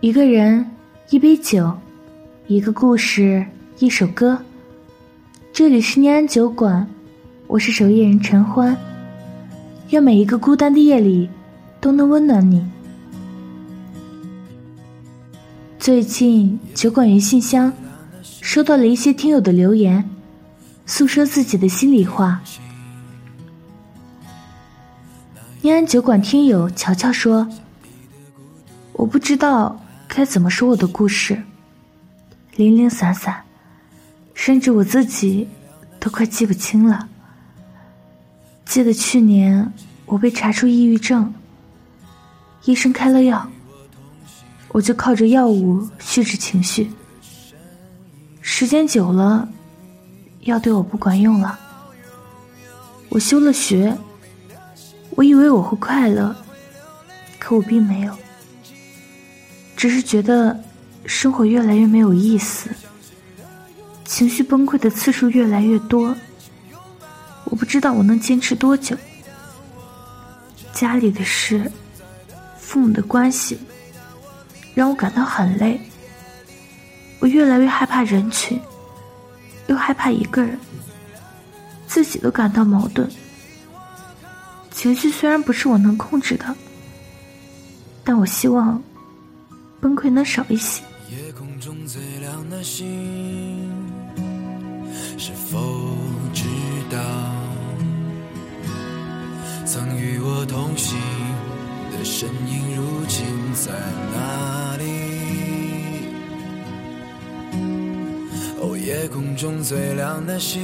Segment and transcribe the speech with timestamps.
[0.00, 0.64] 一个人，
[1.10, 1.76] 一杯酒，
[2.46, 3.44] 一个故事，
[3.80, 4.40] 一首歌。
[5.52, 6.88] 这里是念安酒馆，
[7.46, 8.74] 我是守夜人陈欢。
[9.90, 11.28] 愿每一个孤单的夜里
[11.82, 12.66] 都能温暖你。
[15.78, 17.70] 最近酒馆与信箱
[18.22, 20.08] 收到了一些听友的留言，
[20.86, 22.40] 诉说自己的心里话。
[25.60, 27.46] 念安酒馆听友乔乔说
[28.94, 29.78] ：“我不知道
[30.12, 31.40] 该怎么说我的故事，
[32.56, 33.44] 零零散散，
[34.34, 35.48] 甚至我自己
[36.00, 37.08] 都快记不清了。
[38.64, 39.72] 记得去年
[40.06, 41.32] 我被查出抑郁症，
[42.64, 43.48] 医生开了药，
[44.72, 46.90] 我就靠着药物蓄制情绪。
[48.40, 49.48] 时间久了，
[50.40, 51.56] 药对我不管用了，
[53.10, 53.96] 我休了学。”
[55.16, 56.34] 我以为我会快乐，
[57.38, 58.16] 可我并没有，
[59.80, 60.54] 只是觉得
[61.06, 62.68] 生活越来越没有意思，
[64.04, 66.14] 情绪崩溃的次数越来越多。
[67.44, 68.94] 我不知道我能坚持多久。
[70.74, 71.72] 家里的事，
[72.58, 73.58] 父母的关系，
[74.74, 75.80] 让我感到很累。
[77.18, 78.60] 我越来越害怕人群，
[79.68, 80.60] 又害怕一个人，
[81.86, 83.10] 自己都感到矛盾。
[84.70, 86.54] 情绪虽然不是我能控制的，
[88.04, 88.82] 但我希望
[89.80, 90.82] 崩溃能少一些。
[91.10, 93.68] 夜空中最亮的星，
[95.18, 95.96] 是否
[96.32, 96.44] 知
[96.90, 96.98] 道
[99.64, 100.98] 曾与我同行
[101.90, 103.72] 的身影如今在
[104.14, 104.84] 哪里？
[108.60, 110.60] 哦，夜空中最亮的星。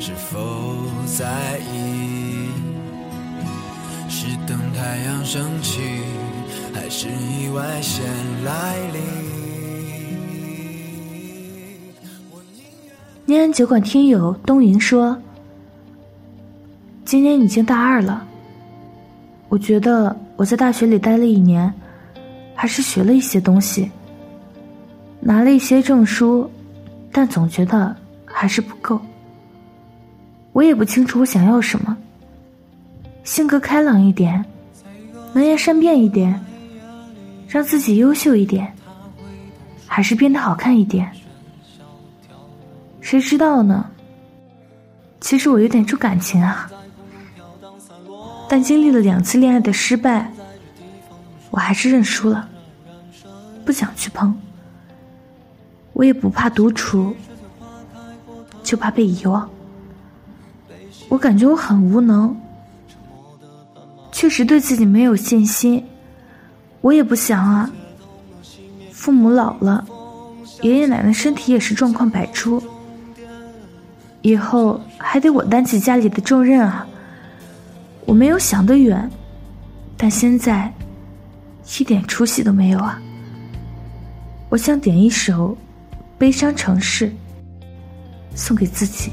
[0.00, 2.50] 是否在意？
[4.08, 5.80] 是等太阳升起，
[6.72, 8.04] 还是意外先
[8.44, 9.00] 来临？
[13.24, 15.16] 念安酒馆听友东云说
[17.04, 18.26] ：“今年已经大二了，
[19.48, 21.72] 我觉得我在大学里待了一年，
[22.54, 23.90] 还是学了一些东西，
[25.20, 26.50] 拿了一些证书，
[27.10, 29.00] 但总觉得还是不够。”
[30.52, 31.96] 我也不清楚我想要什么。
[33.24, 34.44] 性格开朗一点，
[35.34, 36.38] 能言善辩一点，
[37.48, 38.74] 让自己优秀一点，
[39.86, 41.10] 还是变得好看一点？
[43.00, 43.86] 谁知道呢？
[45.20, 46.70] 其实我有点重感情啊，
[48.48, 50.32] 但经历了两次恋爱的失败，
[51.50, 52.48] 我还是认输了，
[53.64, 54.34] 不想去碰。
[55.92, 57.14] 我也不怕独处，
[58.62, 59.48] 就怕被遗忘。
[61.08, 62.34] 我感觉我很无能，
[64.22, 65.84] 确实对自己没有信心。
[66.80, 67.68] 我也不想啊。
[68.92, 69.84] 父母老了，
[70.60, 72.62] 爷爷奶奶身体也是状况百出，
[74.20, 76.86] 以后还得我担起家里的重任啊。
[78.06, 79.10] 我没有想得远，
[79.96, 80.72] 但现在
[81.80, 83.02] 一点出息都没有啊。
[84.48, 85.50] 我想点一首
[86.16, 87.08] 《悲伤城市》，
[88.36, 89.10] 送给自己。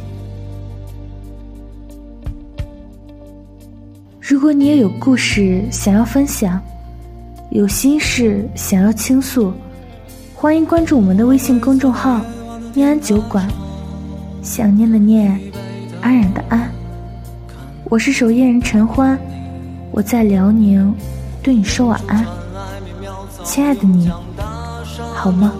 [4.29, 6.61] 如果你也有故事想要分享，
[7.49, 9.51] 有心事想要倾诉，
[10.35, 12.21] 欢迎关注我们的微信公众号
[12.71, 13.49] “念安酒馆”。
[14.43, 15.41] 想念的念，
[15.99, 16.69] 安然的安。
[17.85, 19.19] 我是守夜人陈欢，
[19.89, 20.93] 我在辽宁，
[21.41, 22.23] 对你说晚安，
[23.43, 24.11] 亲爱的你，
[25.15, 25.51] 好吗？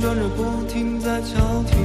[0.00, 1.76] 转着不停在交替，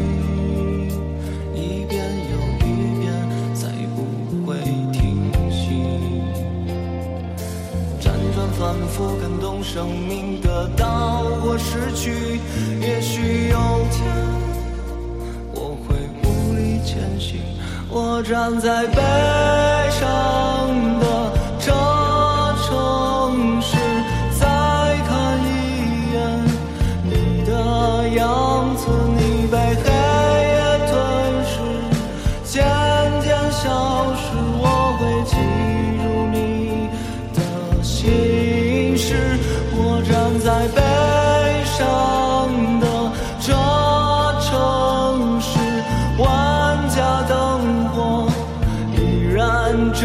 [1.54, 2.68] 一遍又一
[3.02, 3.12] 遍，
[3.54, 4.58] 再不会
[4.94, 5.60] 停息。
[8.00, 8.04] 辗
[8.34, 12.40] 转反复，感动生命得到或失去。
[12.80, 13.58] 也许有
[13.92, 14.08] 天
[15.52, 17.42] 我会无力前行，
[17.90, 18.96] 我站在悲
[19.92, 20.08] 伤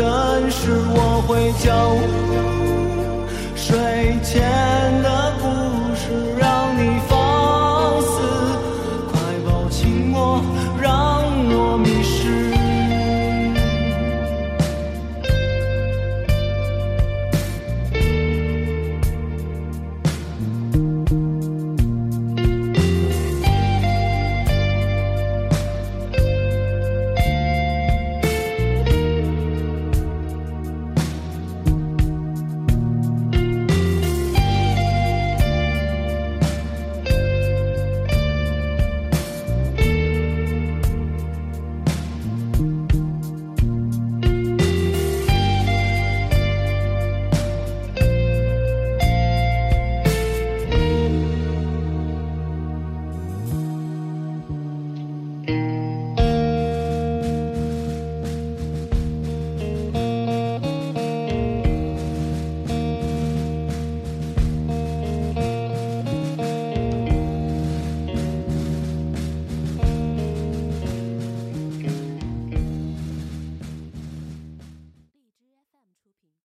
[0.01, 1.95] 真是我会叫
[3.55, 4.70] 睡前